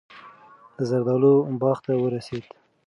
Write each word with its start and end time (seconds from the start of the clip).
د 0.77 0.79
زردالو 0.89 1.33
باغ 1.61 1.77
ته 1.85 1.91
ورسېد. 1.97 2.45